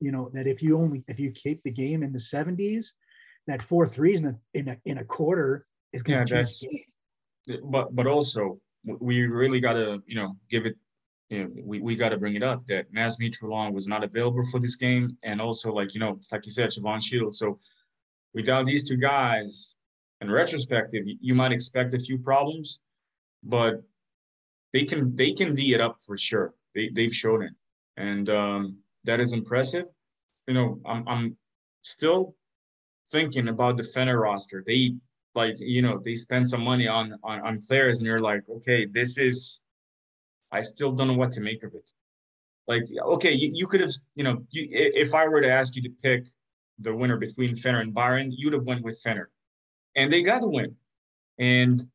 [0.00, 2.86] you know that if you only if you keep the game in the 70s,
[3.46, 6.60] that four threes in a in a, in a quarter is going yeah, to change
[6.60, 6.68] the
[7.48, 7.60] game.
[7.70, 8.58] But but also
[9.00, 10.76] we really got to you know give it
[11.30, 14.60] know, we, we got to bring it up that Naz Mitrou-Long was not available for
[14.60, 15.16] this game.
[15.24, 17.38] And also, like, you know, like you said, Shavon Shields.
[17.38, 17.58] So
[18.32, 19.74] without these two guys,
[20.20, 22.80] in retrospective, you might expect a few problems,
[23.42, 23.82] but
[24.72, 26.54] they can they can D it up for sure.
[26.74, 27.52] They they've shown it.
[27.96, 29.86] And um, that is impressive.
[30.46, 31.36] You know, I'm I'm
[31.82, 32.34] still
[33.10, 34.64] thinking about the Fener roster.
[34.66, 34.94] They
[35.34, 38.86] like, you know, they spend some money on on, on players and you're like, okay,
[38.86, 39.60] this is
[40.52, 41.90] I still don't know what to make of it.
[42.68, 45.82] Like, okay, you, you could have, you know, you, if I were to ask you
[45.82, 46.26] to pick
[46.78, 49.26] the winner between Fener and Bayern, you'd have went with Fener,
[49.94, 50.74] and they got the win.
[51.38, 51.86] And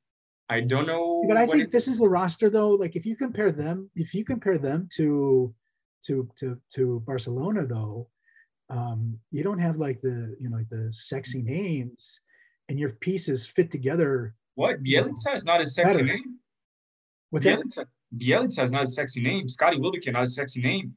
[0.50, 1.26] I don't know.
[1.28, 2.72] But I think it, this is a roster though.
[2.72, 5.54] Like, if you compare them, if you compare them to
[6.04, 8.08] to to to Barcelona though,
[8.70, 12.22] um, you don't have like the you know like the sexy names,
[12.70, 14.84] and your pieces fit together What?
[14.84, 16.06] Bjelica is not a sexy Better.
[16.06, 16.40] name.
[17.30, 17.88] What's that?
[18.18, 19.48] Bjelica, is not a sexy name.
[19.48, 20.96] Scottie Wilbekin not a sexy name.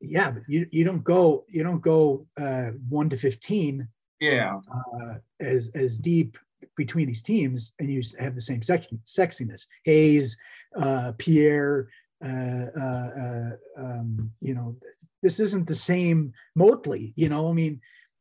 [0.00, 3.88] Yeah, but you you don't go you don't go uh, one to fifteen
[4.20, 4.60] Yeah.
[4.72, 6.38] uh, as as deep
[6.76, 9.66] between these teams, and you have the same sex, sexiness.
[9.84, 10.36] Hayes,
[10.76, 11.88] uh, Pierre,
[12.24, 14.76] uh, uh, uh, um, you know,
[15.22, 17.12] this isn't the same Motley.
[17.16, 17.80] You know, I mean,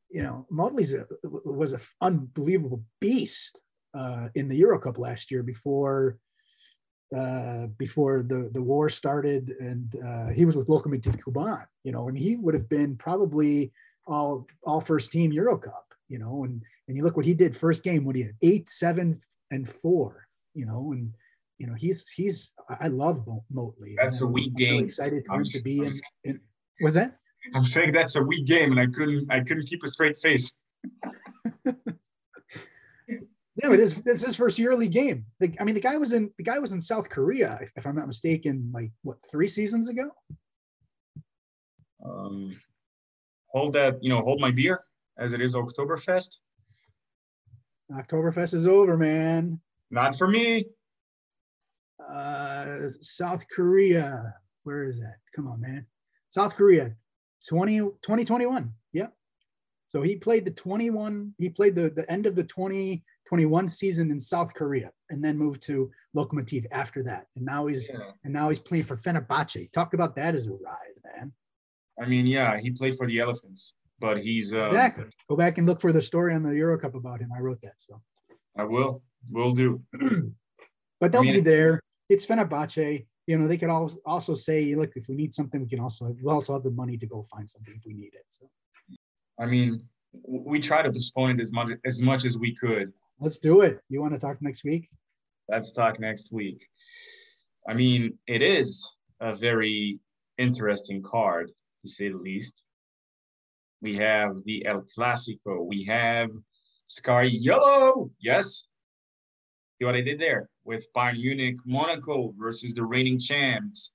[0.10, 3.62] you know, Motley's a, was an unbelievable beast
[3.94, 6.18] uh, in the Euro Cup last year before
[7.16, 11.66] uh, before the the war started, and uh, he was with Lokomotiv Kuban.
[11.84, 13.72] You know, and he would have been probably
[14.08, 15.94] all all first team Euro Cup.
[16.08, 18.70] You know, and and you look what he did first game when he had eight,
[18.70, 19.20] seven,
[19.52, 20.28] and four.
[20.54, 21.14] You know, and
[21.58, 23.96] you know he's he's I love Motley.
[24.02, 24.84] That's a I'm weak really game.
[24.84, 25.92] excited for I'm him to be in.
[26.24, 26.40] in
[26.82, 27.18] was that?
[27.56, 30.58] I'm saying that's a weak game, and I couldn't I couldn't keep a straight face.
[33.62, 35.26] Yeah, but this this is his first yearly game.
[35.40, 37.86] The, I mean, the guy was in the guy was in South Korea, if, if
[37.86, 40.10] I'm not mistaken, like what three seasons ago.
[42.04, 42.60] Um,
[43.50, 44.84] hold that, you know, hold my beer
[45.20, 46.38] as it is Oktoberfest.
[47.92, 49.60] Oktoberfest is over, man.
[49.92, 50.66] Not for me.
[52.12, 55.18] Uh, South Korea, where is that?
[55.36, 55.86] Come on, man.
[56.30, 56.96] South Korea,
[57.48, 58.74] 20, 2021.
[58.94, 59.14] Yep.
[59.92, 64.22] So he played the 21, he played the, the end of the 2021 season in
[64.22, 67.28] South Korea and then moved to Lokomotiv after that.
[67.36, 68.12] And now he's Yeah.
[68.24, 69.70] and now he's playing for Fenerbahce.
[69.74, 71.34] Talk about that as a rise, man.
[72.02, 75.08] I mean, yeah, he played for the Elephants, but he's uh, Exactly.
[75.30, 77.30] Go back and look for the story on the Euro Cup about him.
[77.36, 77.76] I wrote that.
[77.80, 78.02] So,
[78.58, 79.82] I will, will do.
[81.02, 81.82] but they'll mean- be there.
[82.08, 83.06] It's Fenerbahce.
[83.28, 86.16] You know, they could also also say, look, if we need something, we can also
[86.24, 88.26] we also have the money to go find something if we need it.
[88.30, 88.50] So
[89.42, 89.82] I mean,
[90.28, 92.94] we try to postpone it as much as much as we could.
[93.20, 93.80] let's do it.
[93.90, 94.88] You want to talk next week?
[95.50, 96.68] Let's talk next week.
[97.68, 98.88] I mean, it is
[99.20, 100.00] a very
[100.38, 101.50] interesting card,
[101.82, 102.64] to say the least.
[103.82, 105.66] We have the El Clasico.
[105.66, 106.30] We have
[106.86, 108.12] Sky Yellow.
[108.20, 108.68] Yes.
[109.80, 113.94] See what I did there with Bayern Munich, Monaco versus the reigning champs.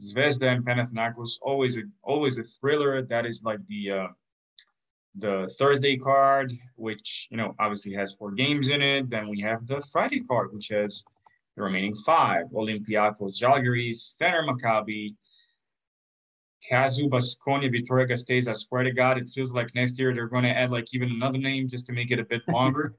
[0.00, 3.02] Zvezda and Panathinaikos always a always a thriller.
[3.02, 4.08] That is like the uh,
[5.16, 9.10] the Thursday card, which you know obviously has four games in it.
[9.10, 11.04] Then we have the Friday card, which has
[11.56, 15.14] the remaining five: Olympiacos, Žalgiris, Fener, Maccabi,
[16.68, 18.48] Kazu, Baskonia, Vitoria Gasteiz.
[18.48, 21.10] I swear to God, it feels like next year they're going to add like even
[21.10, 22.94] another name just to make it a bit longer.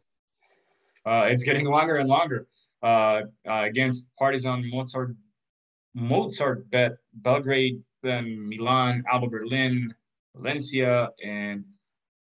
[1.05, 2.47] uh, it's getting longer and longer.
[2.83, 5.15] Uh, uh, against Partizan, Mozzart,
[5.95, 9.93] Mozzart, Bet, Belgrade, then Milan, Alba Berlin,
[10.35, 11.63] Valencia, and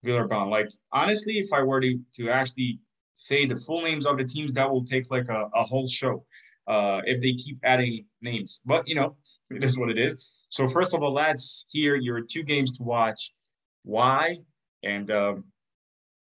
[0.05, 0.51] Villeurbanne.
[0.51, 2.81] Like honestly, if I were to to actually
[3.15, 6.25] say the full names of the teams, that will take like a, a whole show.
[6.67, 9.17] Uh, if they keep adding names, but you know,
[9.51, 10.31] it is what it is.
[10.49, 13.35] So first of all, lads, here your two games to watch.
[13.83, 14.39] Why
[14.83, 15.45] and um,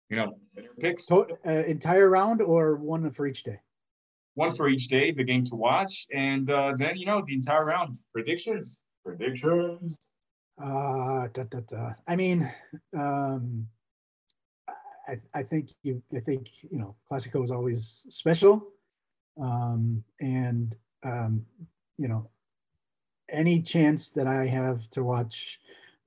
[0.10, 1.08] you know your picks.
[1.08, 3.60] So, uh, entire round or one for each day?
[4.36, 7.66] One for each day, the game to watch, and uh, then you know the entire
[7.66, 8.82] round predictions.
[9.04, 10.09] Predictions.
[10.62, 11.94] Uh, da, da, da.
[12.08, 12.52] I mean,
[12.98, 13.66] um,
[15.08, 18.68] I, I think you, I think, you know, Classico is always special.
[19.42, 21.46] Um, and, um,
[21.98, 22.30] you know,
[23.30, 25.60] any chance that I have to watch,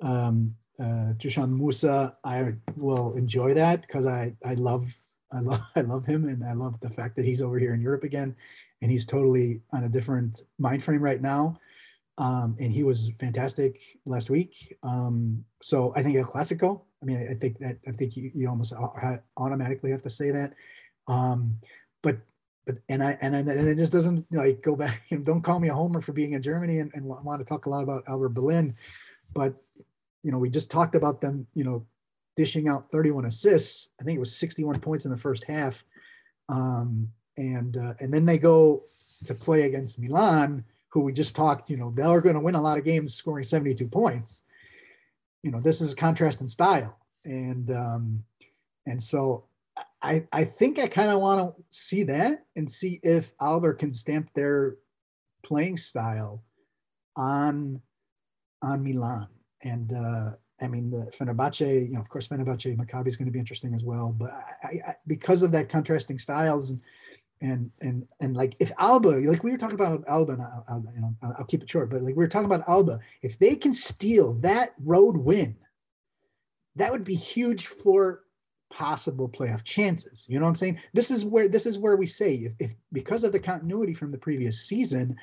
[0.02, 4.94] um, uh, Džanan Musa, I will enjoy that because I, I love,
[5.32, 6.28] I love, I love him.
[6.28, 8.36] And I love the fact that he's over here in Europe again
[8.82, 11.56] and he's totally on a different mind frame right now
[12.18, 14.76] um, and he was fantastic last week.
[14.82, 16.82] Um, so I think El Clasico.
[17.02, 18.72] I mean, I think that I think you, you almost
[19.36, 20.52] automatically have to say that.
[21.08, 21.56] Um,
[22.02, 22.18] but
[22.66, 25.02] but and I and I, and it just doesn't like go back.
[25.24, 27.70] Don't call me a homer for being in Germany and, and want to talk a
[27.70, 28.76] lot about Alba Berlin,
[29.32, 29.54] but
[30.22, 31.46] you know we just talked about them.
[31.54, 31.86] You know,
[32.36, 33.88] dishing out 31 assists.
[34.00, 35.82] I think it was 61 points in the first half,
[36.50, 38.84] um, and uh, and then they go
[39.24, 42.60] to play against Milan who we just talked, you know, they're going to win a
[42.60, 44.42] lot of games scoring 72 points.
[45.42, 46.98] You know, this is a contrast in style.
[47.24, 48.24] And um,
[48.86, 49.44] and so
[50.02, 53.92] I I think I kind of want to see that and see if Alba can
[53.92, 54.76] stamp their
[55.42, 56.42] playing style
[57.16, 57.80] on
[58.62, 59.28] on Milan.
[59.62, 63.32] And uh I mean the Fenerbahce, you know, of course Fenerbahce Maccabi is going to
[63.32, 64.14] be interesting as well.
[64.16, 64.32] But
[64.62, 66.80] I, I, because of that contrasting styles and
[67.42, 70.84] and and and like if Alba, like we were talking about Alba, and I'll, I'll,
[70.94, 73.56] you know, I'll, keep it short, but like we were talking about Alba, if they
[73.56, 75.56] can steal that road win,
[76.76, 78.22] that would be huge for
[78.70, 80.24] possible playoff chances.
[80.28, 80.80] You know what I'm saying?
[80.94, 84.10] This is where this is where we say if, if because of the continuity from
[84.10, 85.16] the previous season,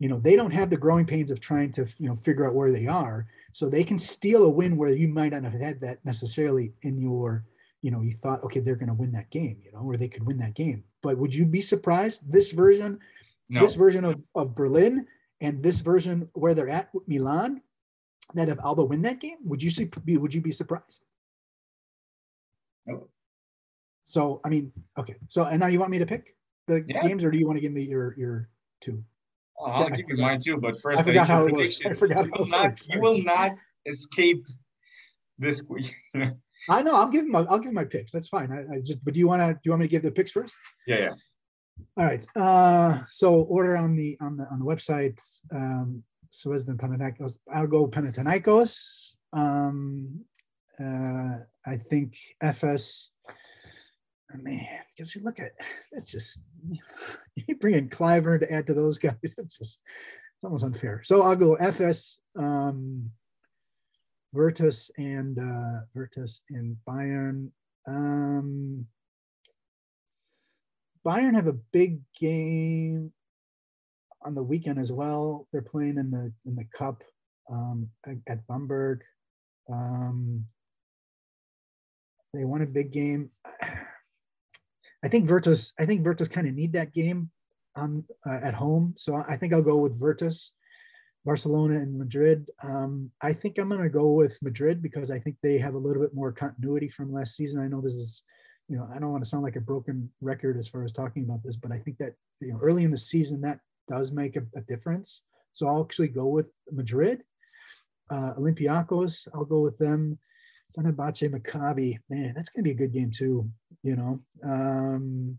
[0.00, 2.54] you know, they don't have the growing pains of trying to, you know, figure out
[2.54, 3.24] where they are.
[3.52, 6.98] So they can steal a win where you might not have had that necessarily in
[6.98, 7.44] your,
[7.82, 10.08] you know, you thought, okay, they're going to win that game, you know, or they
[10.08, 10.84] could win that game.
[11.02, 13.00] But would you be surprised this version,
[13.48, 13.60] No.
[13.60, 15.06] this version of, of Berlin
[15.40, 17.60] and this version where they're at Milan,
[18.34, 21.04] that if Alba win that game, would you see, be, would you be surprised?
[22.86, 23.08] No.
[24.04, 25.16] So, I mean, okay.
[25.28, 26.36] So, and now you want me to pick
[26.68, 27.02] the Yeah.
[27.02, 28.48] games or do you want to give me your, your
[28.80, 29.02] two?
[29.58, 31.80] Oh, I'll give you mine too, but first I forgot how it works.
[31.84, 33.52] I forgot you will not you will not
[33.86, 34.44] escape
[35.38, 35.66] this
[36.68, 36.94] I know.
[36.94, 38.12] I'll give my I'll give my picks.
[38.12, 38.50] That's fine.
[38.52, 40.10] I, I just but do you want to do you want me to give the
[40.10, 40.56] picks first?
[40.86, 40.98] yeah.
[40.98, 41.14] yeah.
[41.96, 42.24] All right.
[42.36, 45.20] Uh, so order on the on the on the website.
[45.50, 47.38] Um, Suezden Panathinaikos.
[47.52, 49.16] I'll go Panathinaikos.
[49.32, 50.24] Um,
[50.80, 53.10] uh, I think Efes.
[53.28, 55.52] oh, man, because you look at
[55.92, 56.40] it's just
[57.36, 59.14] you bring in Clyburn to add to those guys.
[59.22, 61.02] It's just it's almost unfair.
[61.04, 62.18] So I'll go Efes.
[62.36, 63.10] Um,
[64.32, 67.50] Virtus and uh, Virtus and Bayern.
[67.86, 68.86] Um,
[71.06, 73.12] Bayern have a big game
[74.24, 75.48] on the weekend as well.
[75.52, 77.02] They're playing in the in the cup
[77.50, 79.02] um, at, Bamberg.
[79.70, 80.46] Um,
[82.32, 83.30] they won a big game.
[85.04, 85.72] I think Virtus.
[85.78, 87.30] I think Virtus kind of need that game
[87.76, 88.94] on uh, at home.
[88.96, 90.54] So I think I'll go with Virtus.
[91.24, 92.50] Barcelona and Madrid.
[92.62, 95.78] Um, I think I'm going to go with Madrid because I think they have a
[95.78, 97.60] little bit more continuity from last season.
[97.60, 98.24] I know this is,
[98.68, 101.24] you know, I don't want to sound like a broken record as far as talking
[101.24, 104.36] about this, but I think that you know early in the season that does make
[104.36, 105.22] a, a difference.
[105.52, 107.22] So I'll actually go with Madrid.
[108.10, 110.18] Uh, Olympiacos, I'll go with them.
[110.76, 113.48] Fenerbahce, Maccabi, man, that's going to be a good game too.
[113.82, 115.38] You know, um,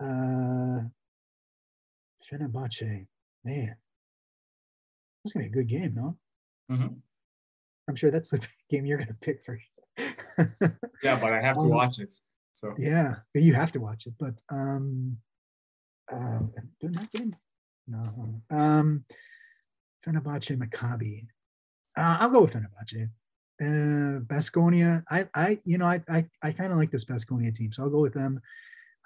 [0.00, 0.82] uh,
[2.30, 3.06] Fenerbahce,
[3.44, 3.76] man,
[5.28, 6.16] that's gonna be a good game, no?
[6.70, 6.96] Mhm.
[7.88, 9.58] I'm sure that's the game you're gonna pick for.
[11.02, 12.10] Yeah, but I have to Um, watch it.
[12.52, 14.14] So yeah, you have to watch it.
[14.18, 15.18] But um,
[16.12, 16.40] uh,
[16.80, 17.34] doing that game?
[17.86, 18.40] No.
[18.50, 19.04] Um,
[20.06, 21.26] Fenerbahce, Maccabi.
[21.96, 23.08] Uh, I'll go with Fenerbahce.
[23.60, 25.02] Uh, Baskonia.
[25.10, 27.90] I, I, you know, I, I, I kind of like this Baskonia team, so I'll
[27.90, 28.40] go with them.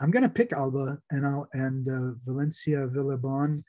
[0.00, 3.62] I'm gonna pick Alba and I'll and uh, Valencia, Villeurbanne.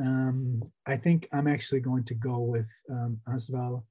[0.00, 3.84] Um, I think I'm actually going to go with um, ASVEL.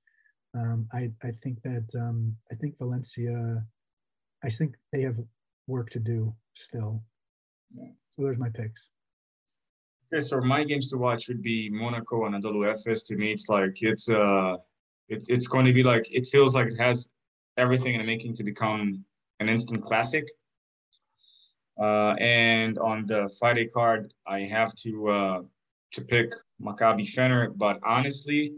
[0.56, 3.64] Um, I, I think that um, I think Valencia.
[4.44, 5.18] I think they have
[5.68, 7.02] work to do still.
[7.76, 7.90] Yeah.
[8.12, 8.90] So there's my picks.
[10.14, 13.06] Okay, so my games to watch would be Monaco and Anadolu Efes.
[13.08, 14.58] To me, it's like it's uh,
[15.10, 17.10] it, it's going to be like it feels like it has
[17.58, 19.04] everything in the making to become
[19.40, 20.28] an instant classic.
[21.82, 25.42] Uh, and on the Friday card, I have to uh,
[25.94, 28.54] to pick Maccabi Fener, but honestly,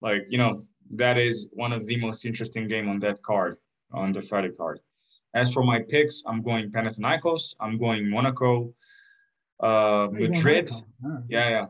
[0.00, 0.62] like you know,
[0.94, 3.58] that is one of the most interesting game on that card
[3.92, 4.80] on the Friday card.
[5.34, 7.54] As for my picks, I'm going Panathinaikos.
[7.60, 8.72] I'm going Monaco.
[9.62, 10.70] Uh, Oh, Madrid.
[10.70, 11.24] Monaco?
[11.28, 11.66] Yeah, yeah,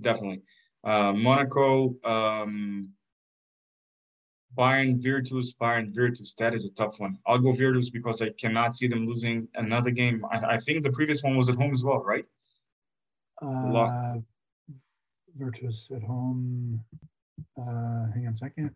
[0.00, 0.42] definitely.
[0.84, 2.90] Uh, Monaco, um,
[4.56, 6.34] Bayern Virtus, Bayern Virtus.
[6.38, 7.18] That is a tough one.
[7.26, 10.24] I'll go Virtus because I cannot see them losing another game.
[10.30, 12.24] I, I think the previous one was at home as well, right?
[13.44, 14.14] Uh,
[15.36, 16.80] Virtus at home.
[17.58, 18.70] Uh, hang on a second.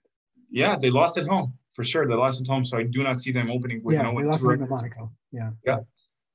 [0.50, 2.06] Yeah, they lost at home for sure.
[2.06, 4.24] They lost at home, so I do not see them opening with yeah, no they
[4.26, 4.56] lost to.
[4.56, 5.12] Monaco.
[5.30, 5.50] Yeah.
[5.64, 5.80] Yeah.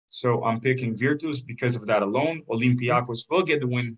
[0.09, 2.43] So I'm picking Virtus because of that alone.
[2.49, 3.97] Olympiacos will get the win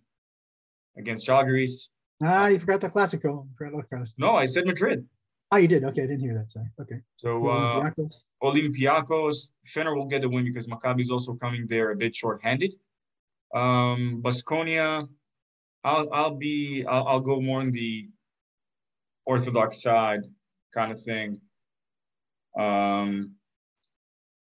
[0.98, 1.90] against Žalgiris.
[2.24, 3.48] Ah, you forgot the Classico.
[3.58, 4.16] Forgot the Classico.
[4.20, 5.06] No, I said Madrid.
[5.52, 5.84] Oh, you did.
[5.84, 6.50] Okay, I didn't hear that.
[6.50, 6.68] Sorry.
[6.82, 7.02] Okay.
[7.18, 8.24] So uh, Olympiacos.
[8.42, 12.74] Olympiacos, Fener will get the win because Maccabi is also coming there a bit short-handed.
[13.54, 15.08] Um, Baskonia,
[15.84, 18.10] I'll I'll be I'll, I'll go more on the
[19.26, 20.22] orthodox side
[20.74, 21.40] kind of thing.
[22.58, 23.36] Um,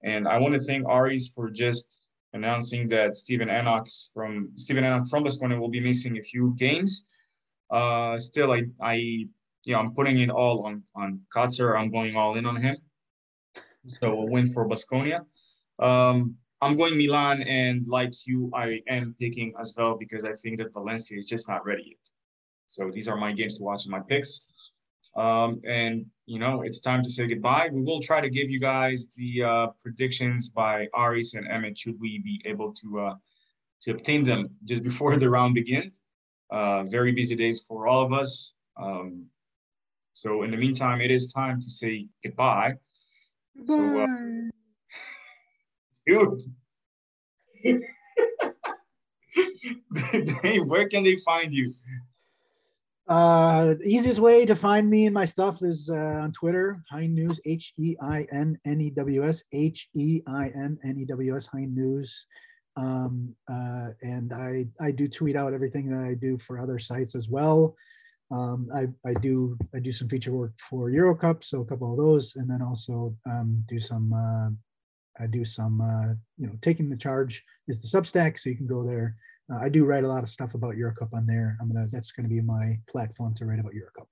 [0.03, 1.99] and I want to thank Aris for just
[2.33, 7.03] announcing that Steven Enoch from Steven Enoch from Baskonia will be missing a few games.
[7.71, 9.27] Uh, still, I I
[9.65, 11.77] yeah I'm putting it all on on Kotsar.
[11.77, 12.77] I'm going all in on him.
[13.87, 15.25] So a win for Baskonia.
[15.79, 20.57] Um, I'm going Milan, and like you, I am picking as well because I think
[20.57, 22.05] that Valencia is just not ready yet.
[22.67, 24.41] So these are my games to watch and my picks.
[25.15, 27.69] Um, and you know, it's time to say goodbye.
[27.71, 31.99] We will try to give you guys the uh, predictions by Aris and Emmett should
[31.99, 33.15] we be able to uh,
[33.83, 36.01] to obtain them just before the round begins.
[36.51, 38.53] Uh, very busy days for all of us.
[38.77, 39.27] Um,
[40.13, 42.73] So in the meantime, it is time to say goodbye.
[43.67, 44.07] So, uh,
[46.09, 46.41] dude,
[50.41, 51.73] Dave, where can they find you?
[53.07, 57.15] Uh, the easiest way to find me and my stuff is uh, on Twitter, Hein
[57.15, 61.05] News, H E I N N E W S, H E I N N E
[61.05, 62.27] W S, Hein News.
[62.77, 67.15] Um, uh, and I, I do tweet out everything that I do for other sites
[67.15, 67.75] as well.
[68.31, 71.97] Um, I, I do I do some feature work for Eurocup, so a couple of
[71.97, 74.49] those, and then also um, do some uh,
[75.19, 78.67] I do some uh, you know taking the charge is the Substack, so you can
[78.67, 79.15] go there
[79.51, 81.57] uh, I do write a lot of stuff about Eurocup on there.
[81.59, 84.07] I'm gonna that's gonna be my platform to write about Eurocup.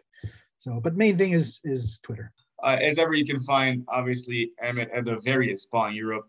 [0.57, 2.31] So, but main thing is is Twitter.
[2.63, 6.27] Uh, as ever, you can find obviously Emmett at the various Spawn Europe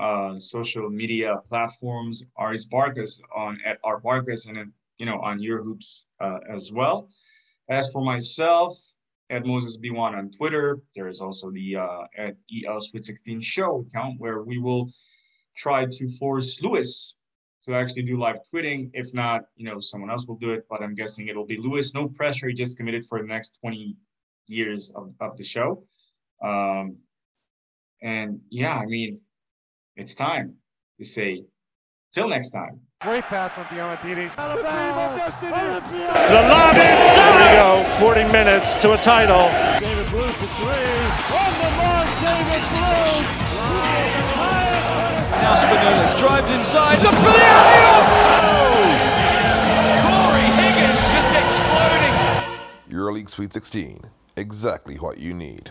[0.00, 2.24] uh, social media platforms.
[2.38, 7.08] Aris Barkas on at R Barkas and you know on Eurohoops uh, as well.
[7.68, 8.78] As for myself,
[9.30, 10.80] at Moses B1 on Twitter.
[10.94, 12.34] There is also the uh, at
[12.66, 14.90] EL Sweet 16 show account where we will
[15.56, 17.14] try to force Lewis
[17.64, 18.90] to actually do live tweeting.
[18.92, 21.94] If not, you know, someone else will do it, but I'm guessing it'll be Lewis.
[21.94, 22.48] No pressure.
[22.48, 23.96] He just committed for the next 20
[24.46, 25.84] years of, of the show.
[26.42, 26.96] Um,
[28.02, 29.20] and yeah, I mean,
[29.96, 30.56] it's time
[30.98, 31.44] to say,
[32.14, 32.80] till next time.
[33.00, 34.36] Great pass from Diamantidis.
[34.36, 34.42] The
[36.48, 36.86] lob is
[37.16, 37.34] done.
[37.38, 37.82] There we go.
[37.98, 39.50] 40 minutes to a title.
[39.80, 40.94] David Blu for three.
[41.34, 42.94] On the mark, David Blu.
[45.42, 48.06] Now Spanoulis drives inside, looks for the alley-oop!
[50.06, 52.14] Cory Higgins just exploding.
[52.88, 54.00] EuroLeague Sweet 16,
[54.36, 55.70] exactly what you need.